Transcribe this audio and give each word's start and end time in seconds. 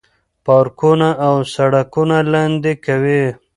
پارکونه 0.45 1.09
او 1.27 1.35
سړکونه 1.53 2.17
لاندې 2.33 2.73
کوي. 2.85 3.23